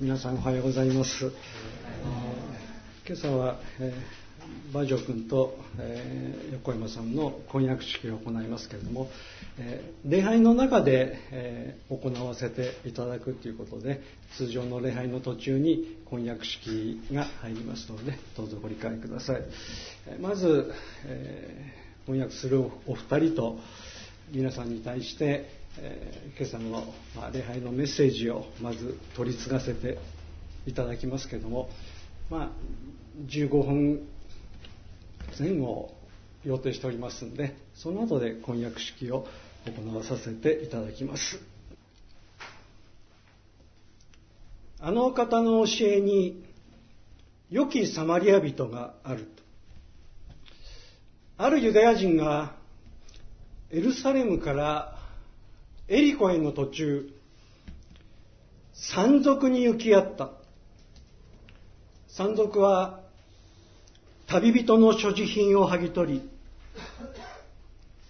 [0.00, 1.32] 皆さんおはようございます。
[3.06, 9.08] 今朝は、えー、馬上君と、えー、横山さんの婚約式を行いますけれども、
[9.58, 14.00] えー、礼拝の中で、えー、行わせていただくということで
[14.36, 19.42] 通常の礼拝の途中に婚約式が入りますのでどうぞご理解ください。
[20.08, 20.72] えまず、
[21.06, 23.58] えー、婚約するお二人と
[24.32, 26.84] 皆さんに対してえー、今朝の、
[27.16, 29.98] まあ、礼拝のメッセージをまず取り継がせて
[30.66, 31.68] いただきますけれども、
[32.30, 32.50] まあ、
[33.26, 34.08] 15分
[35.38, 35.94] 前後を
[36.44, 39.26] 予定しておりますのでその後で婚約式を
[39.66, 41.40] 行わさせていただきます。
[44.78, 46.44] あの方の教えに
[47.50, 49.42] 良きサマリア人があると。
[51.38, 52.54] あるユダヤ人が
[53.70, 54.93] エルサレムから
[55.86, 57.10] エリコへの途中、
[58.72, 60.30] 山賊に行き合った。
[62.08, 63.00] 山賊は
[64.26, 66.30] 旅人の所持品を剥ぎ取り、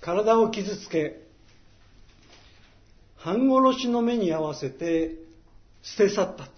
[0.00, 1.20] 体を傷つけ、
[3.16, 5.16] 半殺しの目に合わせて
[5.82, 6.50] 捨て去ったと。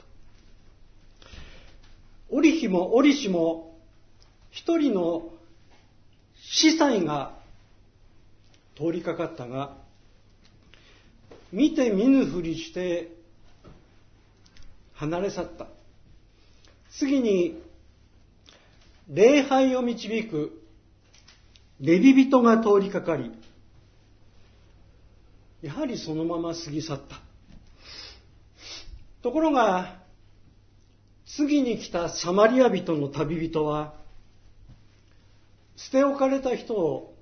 [2.29, 3.79] 折しも折しも
[4.51, 5.31] 一人の
[6.35, 7.39] 司祭が
[8.77, 9.86] 通りかかったが、
[11.53, 13.13] 見て見ぬふりして
[14.95, 15.67] 離れ去った。
[16.99, 17.63] 次に
[19.09, 20.63] 礼拝を導く
[21.81, 23.31] レビ人が通りかかり
[25.63, 27.21] やはりそのまま過ぎ去った。
[29.23, 29.99] ところが
[31.27, 33.95] 次に来たサマリア人の旅人は
[35.77, 37.15] 捨て置かれた人を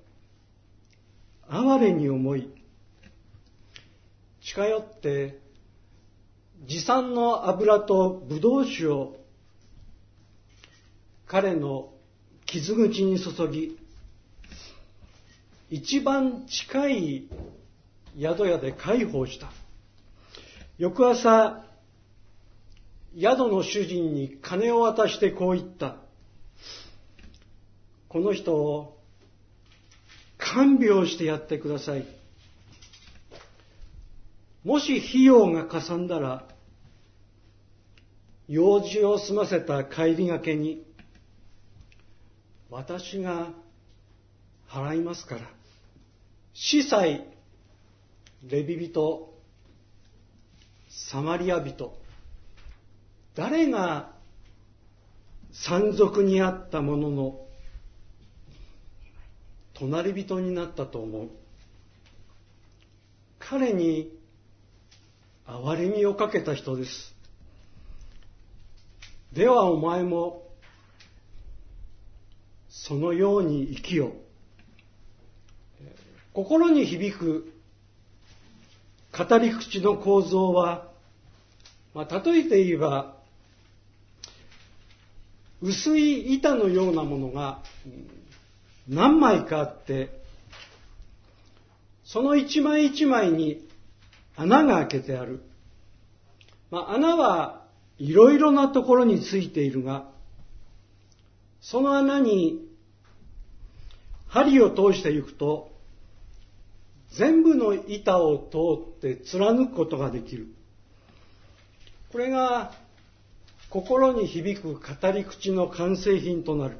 [1.49, 2.49] 哀れに思い
[4.45, 5.39] 近寄って
[6.67, 9.15] 持参の油とブドウ酒を
[11.25, 11.89] 彼の
[12.45, 13.75] 傷口に注ぎ
[15.71, 17.27] 一番近い
[18.19, 19.49] 宿屋で解放した。
[20.77, 21.65] 翌朝
[23.19, 25.95] 宿の主人に金を渡してこう言った。
[28.09, 28.99] この人を
[30.37, 32.05] 看病してやってください。
[34.65, 36.47] もし費用がかさんだら、
[38.47, 40.83] 用事を済ませた帰りがけに、
[42.71, 43.53] 私が
[44.67, 45.41] 払いますから、
[46.55, 47.23] 司祭、
[48.49, 49.31] レビ人、
[51.11, 51.93] サマリア人、
[53.35, 54.13] 誰が
[55.51, 57.39] 山賊にあったものの、
[59.75, 61.29] 隣人になったと思う。
[63.37, 64.24] 彼に
[65.47, 67.15] 憐れみをかけた人です。
[69.33, 70.43] ではお前も、
[72.69, 74.13] そのように生きよ。
[76.33, 77.53] 心に響く
[79.17, 80.89] 語り口の構造は、
[81.93, 83.15] まあ、例えて言えば、
[85.61, 87.61] 薄い板のようなものが
[88.89, 90.09] 何枚かあって、
[92.03, 93.65] その一枚一枚に
[94.35, 95.41] 穴が開けてある。
[96.71, 97.65] まあ、穴は
[97.97, 100.09] いろいろなところについているが、
[101.61, 102.67] その穴に
[104.27, 105.71] 針を通していくと、
[107.11, 110.47] 全部の板を通って貫くことができる。
[112.11, 112.73] これが
[113.69, 116.77] 心に響く語り口の完成品となる。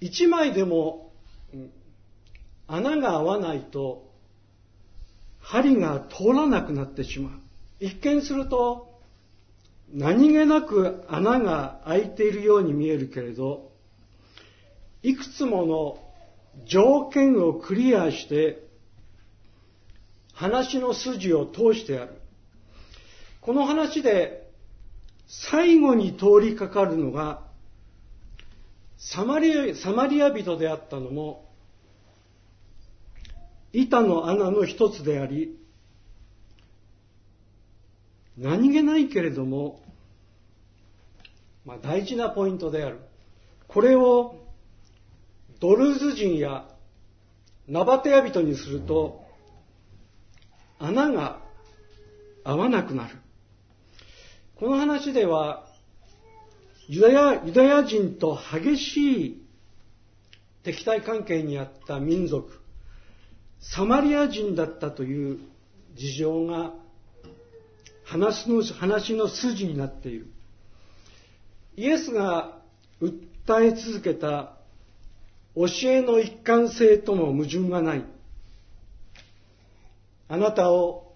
[0.00, 1.12] 一枚でも
[2.66, 4.05] 穴が合わないと
[5.46, 7.32] 針が通らなくなってしまう。
[7.78, 9.00] 一見すると
[9.92, 13.70] 何気なく穴が開いているように見えるけれど、
[15.04, 15.98] いくつもの
[16.66, 18.66] 条件をクリアして
[20.32, 22.20] 話の筋を通してやる。
[23.40, 24.50] この話で
[25.28, 27.44] 最後に通りかかるのが
[28.98, 31.45] サマリアサマリア人であったのも
[33.72, 35.58] 板の穴の一つであり、
[38.36, 39.80] 何気ないけれども、
[41.64, 43.00] まあ、大事なポイントである。
[43.66, 44.36] これを
[45.58, 46.68] ドルーズ人や
[47.66, 49.24] ナバテヤ人にすると
[50.78, 51.40] 穴が
[52.44, 53.16] 合わなくなる。
[54.56, 55.66] この話では
[56.88, 59.46] ユダヤユダヤ人と激しい
[60.62, 62.60] 敵対関係にあった民族
[63.60, 65.38] サマリア人だったという
[65.94, 66.72] 事情が
[68.04, 70.26] 話の話の筋になっている。
[71.76, 72.58] イエスが
[73.00, 74.52] 訴え続けた
[75.54, 78.04] 教えの一貫性とも矛盾がない。
[80.28, 81.14] あなたを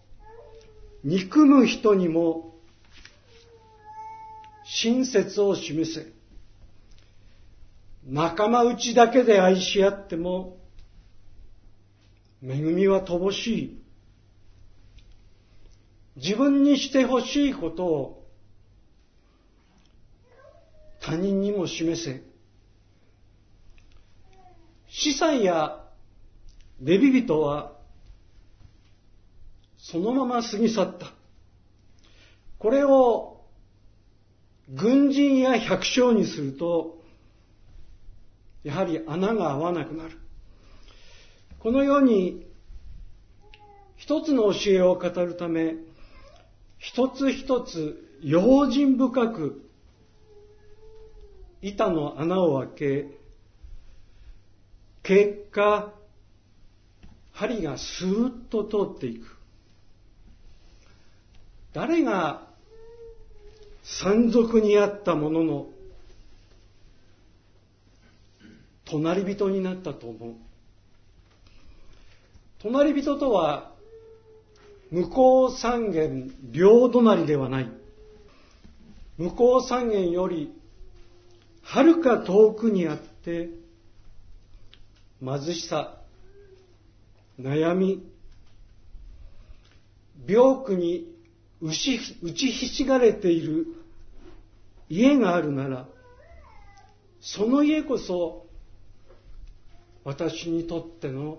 [1.05, 2.55] 憎む人にも
[4.65, 6.07] 親切を示せ。
[8.07, 10.60] 仲間内だけで愛し合っても
[12.43, 13.83] 恵みは乏しい。
[16.17, 18.27] 自分にしてほしいことを
[21.01, 22.23] 他人にも示せ。
[24.89, 25.85] 司祭や
[26.81, 27.73] レビ人は
[29.79, 31.13] そのまま過ぎ去った。
[32.59, 33.41] これを
[34.69, 37.03] 軍人や百姓にすると、
[38.63, 40.19] やはり穴が合わなくなる。
[41.61, 42.47] このように、
[43.97, 45.75] 一つの教えを語るため、
[46.79, 49.71] 一つ一つ用心深く
[51.61, 53.07] 板の穴を開け、
[55.03, 55.93] 結果、
[57.33, 59.37] 針がスーッと通っていく。
[61.75, 62.47] 誰が
[63.83, 65.67] 山賊にあったものの
[68.87, 70.35] 隣人になったと思う
[72.63, 73.73] 隣人とは
[74.91, 77.71] 向こう三軒両隣ではない。
[79.19, 80.53] 向こう三軒より
[81.63, 83.51] はるか遠くにあって
[85.25, 85.97] 貧しさ
[87.41, 88.07] 悩み。
[90.27, 91.07] 病苦に
[91.63, 93.67] 打ちひしがれている
[94.89, 95.87] 家があるなら、
[97.21, 98.47] その家こそ
[100.05, 101.39] 私にとっての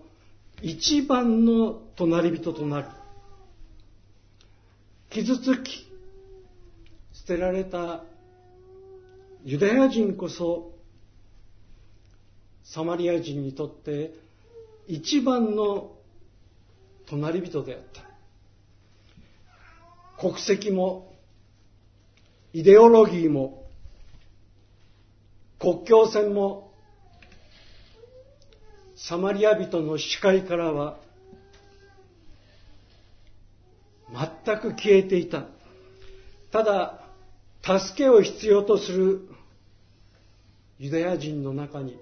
[0.62, 2.88] 一番の隣人となる。
[5.10, 5.88] 傷つき、
[7.14, 8.04] 捨てられた
[9.44, 10.72] ユダヤ人こそ
[12.64, 14.14] サマリア人にとって
[14.88, 15.92] 一番の
[17.08, 18.02] 隣人であった。
[20.22, 21.14] 国籍も、
[22.54, 23.66] イデオロギーも、
[25.60, 26.71] 国境線も、
[29.08, 31.00] サマリア人の視界からは、
[34.46, 35.46] 全く消えていた。
[36.52, 37.04] ただ、
[37.64, 39.28] 助けを必要とする
[40.78, 41.98] ユダヤ人の中に、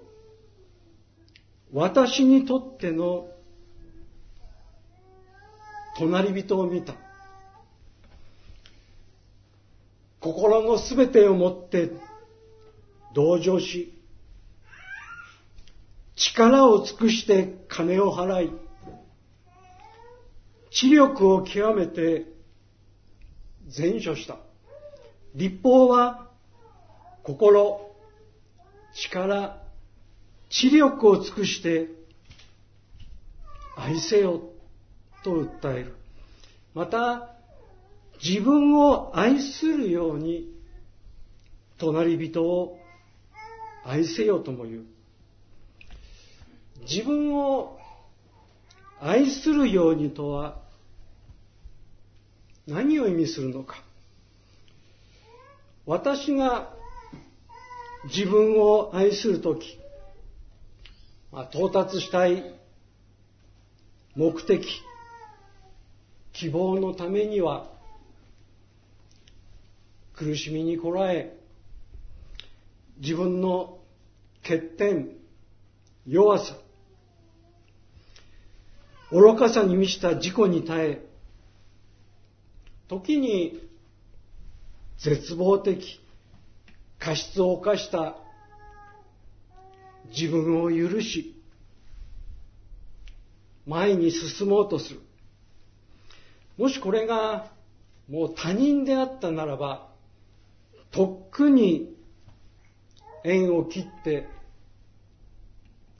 [1.72, 3.28] 私にとっての
[5.96, 6.94] 隣人を見た。
[10.20, 11.92] 心のすべてをもって
[13.14, 13.99] 同情し、
[16.20, 18.52] 力を尽くして金を払い、
[20.70, 22.26] 知力を極めて
[23.68, 24.36] 善処した。
[25.34, 26.28] 立法は
[27.22, 27.80] 心、
[28.92, 29.62] 力、
[30.50, 31.88] 知力を尽くして
[33.76, 34.42] 愛せよ
[35.24, 35.94] と訴える。
[36.74, 37.34] また、
[38.22, 40.52] 自分を愛するように
[41.78, 42.78] 隣人を
[43.86, 44.89] 愛せよとも言う。
[46.88, 47.78] 自分を
[49.00, 50.60] 愛するようにとは
[52.66, 53.82] 何を意味するのか。
[55.86, 56.72] 私が
[58.04, 59.78] 自分を愛するとき、
[61.32, 62.54] まあ、到達したい
[64.14, 64.66] 目的、
[66.32, 67.68] 希望のためには
[70.14, 71.36] 苦しみにこらえ、
[72.98, 73.78] 自分の
[74.42, 75.16] 欠点、
[76.06, 76.56] 弱さ、
[79.12, 81.06] 愚かさに満ちた事故に耐え、
[82.88, 83.60] 時に
[84.98, 86.00] 絶望的、
[86.98, 88.16] 過失を犯した
[90.16, 91.36] 自分を許し、
[93.66, 95.00] 前に進もうとする。
[96.56, 97.50] もしこれが
[98.08, 99.88] もう他人であったならば、
[100.90, 101.96] とっくに
[103.24, 104.28] 縁を切って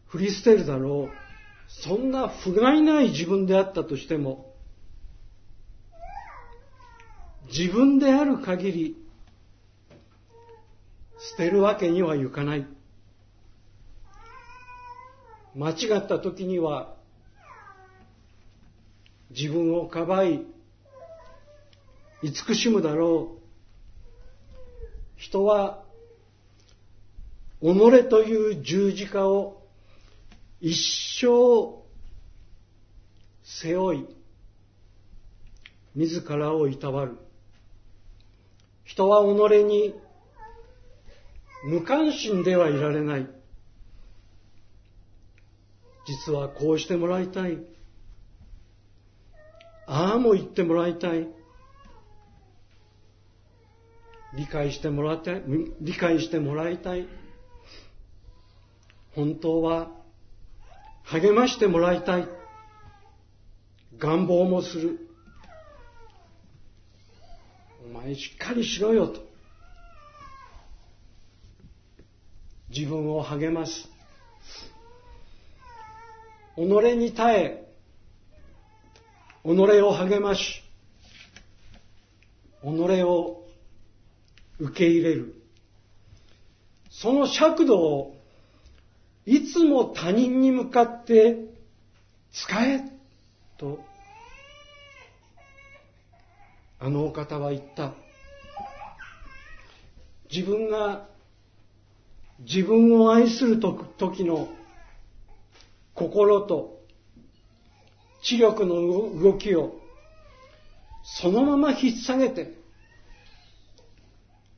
[0.07, 1.30] 振り捨てるだろう。
[1.79, 4.55] そんな不甲斐ない自分であったとしても、
[7.47, 8.97] 自分である限り、
[11.31, 12.67] 捨てるわけにはいかない。
[15.55, 16.95] 間違った時には、
[19.31, 20.43] 自分をかばい、
[22.23, 23.41] 慈しむだろう。
[25.17, 25.85] 人は
[27.61, 29.60] 己という十字架を
[30.61, 30.75] 一
[31.21, 31.83] 生
[33.43, 34.07] 背負い
[35.95, 37.19] 自らをいたわる
[38.85, 39.95] 人は己に
[41.65, 43.29] 無関心ではいられない。
[46.07, 47.59] 実はこうしてもらいたい。
[49.87, 51.29] ああも言ってもらいたい。
[54.35, 55.43] 理解してもらいたい。
[55.81, 57.07] 理解してもらいたい。
[59.15, 60.00] 本当は
[61.11, 62.29] 励ましてもらいたい。
[63.99, 65.09] 願望もする。
[67.85, 69.21] お前しっかりしろよと。
[72.69, 73.89] 自分を励ます。
[76.55, 76.63] 己
[76.97, 77.69] に耐え、
[79.43, 79.49] 己
[79.83, 80.63] を励まし、
[82.63, 83.45] 己を
[84.61, 85.35] 受け入れる。
[86.89, 88.20] その尺度を
[89.31, 91.37] いつも他人に向かって
[92.33, 92.83] 使え
[93.59, 93.79] と
[96.81, 97.93] あのお方は言った。
[100.33, 101.07] 自分が
[102.41, 104.49] 自分を愛する時の
[105.95, 106.81] 心と
[108.25, 109.79] 知力の動きを
[111.05, 112.55] そのまま引っ提げて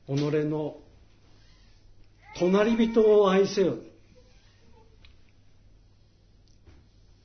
[0.06, 0.76] 己の
[2.38, 3.91] 隣人を愛せよ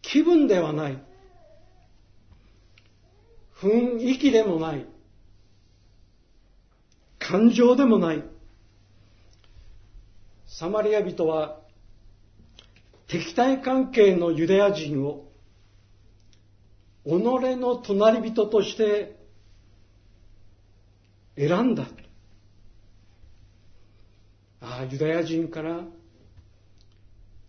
[0.09, 1.03] 気分ではない。
[3.61, 4.85] 雰囲気でもない。
[7.19, 8.23] 感情でもない。
[10.45, 11.59] サマリア人は
[13.07, 15.25] 敵対関係のユダヤ人を
[17.05, 17.11] 己
[17.57, 19.17] の隣人として
[21.35, 21.85] 選んだ。
[24.61, 25.83] ああ、ユダヤ人から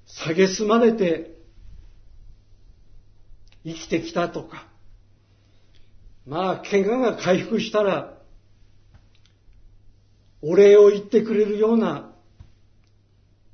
[0.09, 1.38] 蔑まれて
[3.65, 4.67] 生きてきたとか、
[6.27, 8.19] まあ、怪我が回復したら、
[10.43, 12.13] お礼を言ってくれるような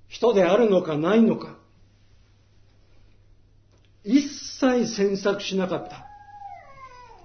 [0.08, 1.56] 人であるのかないのか、
[4.04, 6.06] 一切詮索しなかった。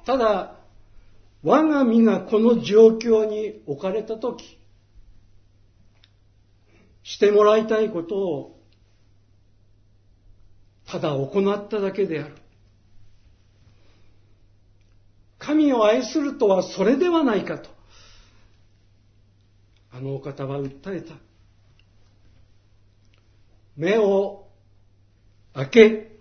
[0.06, 0.56] ただ、
[1.44, 4.60] 我が身がこの状況に置かれたとき、
[7.04, 8.60] してもらいたいことを、
[10.86, 12.36] ただ行っただけである。
[15.40, 17.70] 神を愛するとはそれではないかと、
[19.92, 21.16] あのお方は訴えた。
[23.76, 24.48] 目を
[25.54, 26.12] 開け、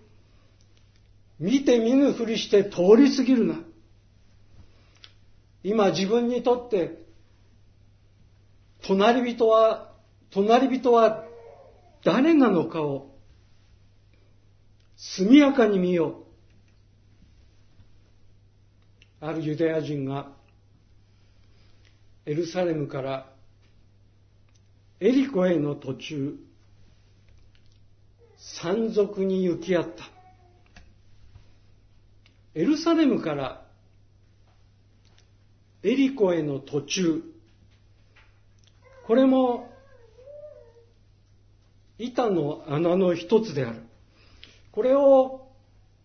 [1.39, 3.55] 見て見ぬふりして通り過ぎるな。
[5.63, 7.03] 今自分にとって、
[8.87, 9.91] 隣人は、
[10.31, 11.25] 隣人は
[12.03, 13.13] 誰なのかを
[14.95, 16.28] 速やかに見よう。
[19.29, 20.31] あるユダヤ人が
[22.25, 23.31] エルサレムから
[24.99, 26.35] エリコへの途中、
[28.37, 29.91] 山賊に行き合った。
[32.55, 33.65] エルサレムから
[35.83, 37.23] エリコへの途中、
[39.05, 39.69] これも
[41.99, 43.83] 板の穴の一つである。
[44.71, 45.47] これを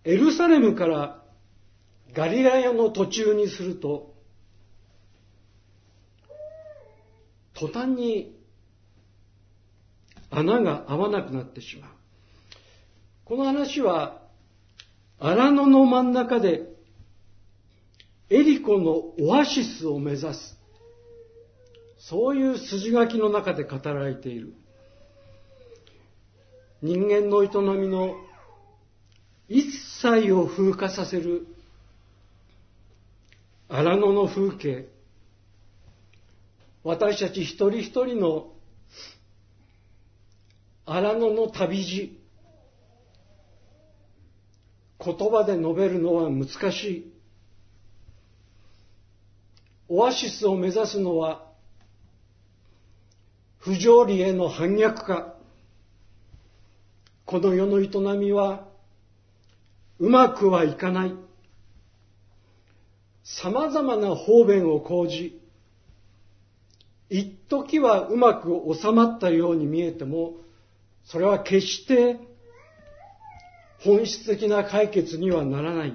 [0.05, 1.24] エルサレムから
[2.15, 4.15] ガリラヤの途中にすると、
[7.55, 8.37] 途端に
[10.31, 11.91] 穴が合わなくなってしまう。
[13.25, 14.23] この話は、
[15.19, 16.63] 荒野の真ん中で、
[18.31, 20.59] エリコのオアシスを目指す。
[21.99, 24.55] そういう筋書きの中で語られている。
[26.83, 28.15] 人間の営みの
[29.49, 29.65] 一
[30.03, 31.47] 切を風化させる
[33.69, 34.89] 荒野の風景。
[36.83, 38.53] 私たち一人一人の
[40.87, 42.21] 荒野の旅路。
[45.05, 47.13] 言葉で述べるのは難しい。
[49.89, 51.47] オアシスを目指すのは、
[53.59, 55.35] 不条理への反逆か。
[57.25, 58.69] この世の営みは、
[59.99, 61.15] うまくはいかない。
[63.25, 65.41] 様々な方便を講じ、
[67.09, 70.35] 一時はうまく収まったように見えても、
[71.05, 72.19] それは決して
[73.81, 75.95] 本質的な解決にはならない。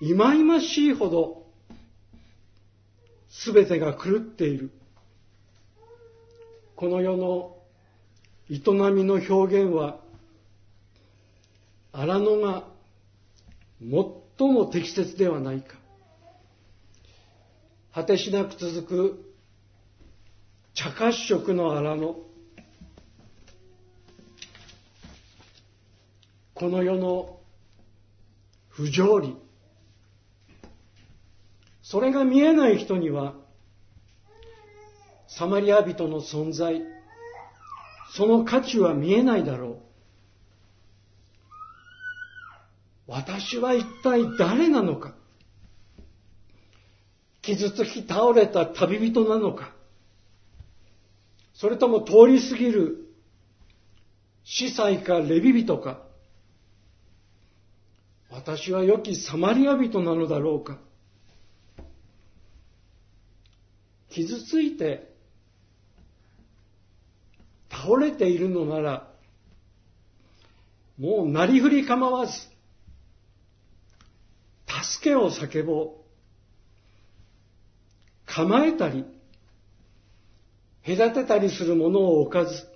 [0.00, 1.46] 忌々しいほど
[3.46, 4.70] 全てが狂っている。
[6.76, 7.56] この世の
[8.50, 8.58] 営
[8.92, 10.00] みの表現は
[11.92, 12.64] 荒野が
[13.80, 15.76] 最も適切ではないか。
[17.92, 19.34] 果てしなく続く
[20.74, 22.16] 茶褐色の荒野。
[26.54, 27.38] この世の
[28.68, 29.36] 不条理。
[31.82, 33.34] それが見えない人には
[35.28, 36.82] サマリア人の存在
[38.14, 39.93] その価値は見えないだろう。
[43.06, 45.14] 私は一体誰なのか？
[47.42, 49.72] 傷つき倒れた旅人なのか？
[51.52, 53.14] それとも通り過ぎる
[54.44, 56.00] 司祭かレビ人か？
[58.30, 60.78] 私は良きサマリア人なのだろうか？
[64.08, 65.12] 傷ついて
[67.70, 69.08] 倒れているのなら
[70.98, 72.32] もうなりふり構わず
[74.90, 76.04] 助けを叫ぼう。
[78.26, 79.04] 構えたり
[80.84, 82.66] 隔てたりするものを置かず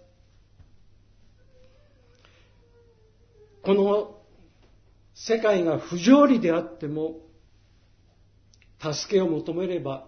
[3.62, 4.18] この
[5.14, 7.16] 世界が不条理であっても
[8.80, 10.06] 助けを求めれば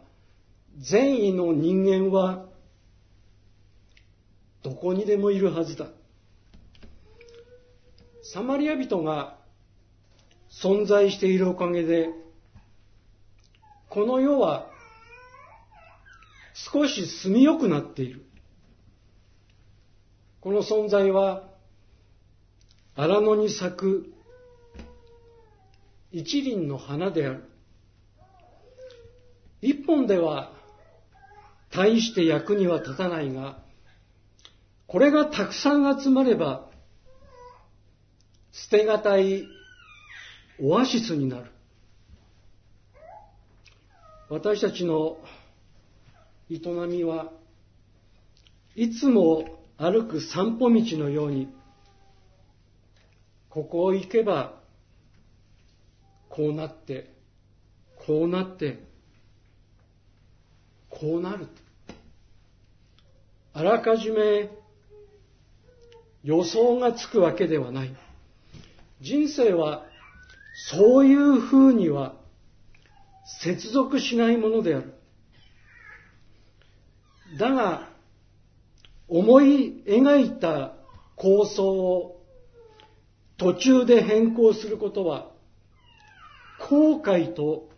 [0.78, 2.47] 善意の人間は
[4.62, 5.87] どこにでもいるはずだ。
[8.23, 9.39] サマリア人が
[10.50, 12.11] 存在しているおかげで
[13.88, 14.69] この世は
[16.54, 18.25] 少し住みよくなっている。
[20.40, 21.49] この存在は
[22.95, 24.12] 荒野に咲く
[26.12, 27.50] 一輪の花である。
[29.61, 30.52] 一本では
[31.71, 33.59] 大して役には立たないが
[34.87, 36.69] これがたくさん集まれば
[38.52, 39.47] 捨てがたい
[40.62, 41.50] オアシスになる。
[44.29, 45.19] 私たちの
[46.50, 47.33] 営みは
[48.77, 49.44] いつも
[49.77, 51.53] 歩く散歩道のように
[53.49, 54.55] ここを行けば
[56.29, 57.12] こうなって
[58.07, 58.85] こうなって
[60.88, 61.49] こうなる。
[63.53, 64.51] あらかじめ
[66.23, 67.94] 予想がつくわけではない。
[69.01, 69.89] 人生は
[70.68, 72.14] そういうふうには
[73.42, 74.94] 接続しないものである
[77.38, 77.88] だが
[79.09, 80.75] 思い描いた
[81.16, 82.20] 構想を
[83.37, 85.31] 途中で変更することは
[86.59, 87.70] 後悔と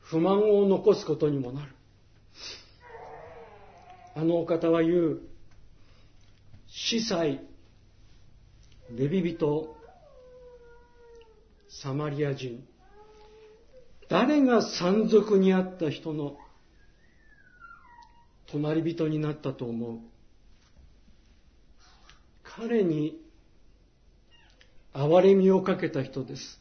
[0.00, 1.72] 不満を残すことにもなる。
[4.14, 5.20] あのお方は言う、
[6.68, 7.40] 司祭、
[8.90, 9.75] レビ人、
[11.82, 12.64] サマリア人、
[14.08, 16.36] 誰が山賊にあった人の
[18.50, 19.98] 隣人になったと思う？
[22.44, 23.20] 彼に
[24.94, 26.60] 憐れみをかけた人です。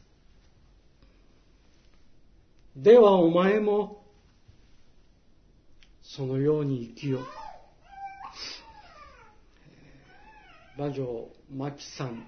[2.76, 4.04] ではお前も
[6.04, 7.20] そのように生きよ。
[10.78, 12.28] 馬上真紀さん、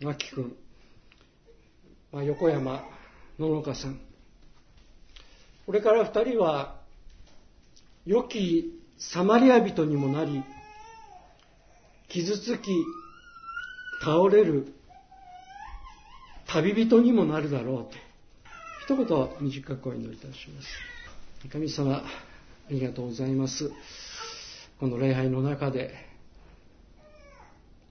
[0.00, 0.56] 真紀君、
[2.14, 2.88] まあ、横山
[3.40, 3.98] 野々香さん。
[5.66, 6.76] これから二人は
[8.06, 10.44] 良きサマリア人にもなり、
[12.08, 12.70] 傷つき、
[14.00, 14.72] 倒れる
[16.46, 18.94] 旅人にもなるだろうと。
[18.94, 20.68] 一言短くお祈りいたします。
[21.50, 22.04] 神様、あ
[22.70, 23.72] りがとうございます。
[24.78, 25.92] この礼拝の中で、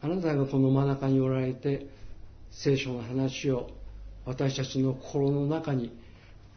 [0.02, 1.88] あなたがこの真ん中におられて、
[2.52, 3.83] 聖書の話を
[4.26, 5.92] 私たちの心の中に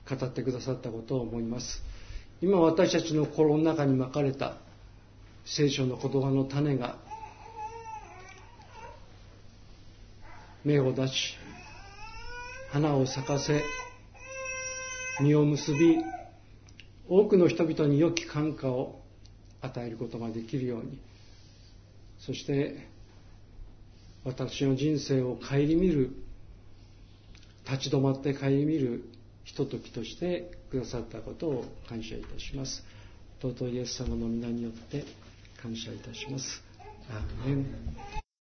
[0.09, 1.83] 語ってくださったことを思います。
[2.41, 4.57] 今私たちの心の中にまかれた
[5.45, 6.99] 聖書の言葉の種が
[10.65, 11.37] 芽を出し
[12.73, 13.63] 花を咲かせ
[15.23, 15.99] 実を結び
[17.09, 19.01] 多くの人々に良き感化を
[19.63, 20.99] 与えることができるように
[22.19, 22.89] そして
[24.25, 26.17] 私の人生を顧みる
[27.69, 29.05] 立ち止まって顧みる
[29.45, 32.85] ひとときとしてくださったことを感謝いたします。
[33.41, 35.05] 尊いイエス様の皆によって
[35.63, 36.63] 感謝いたします。
[37.11, 38.26] アーメン。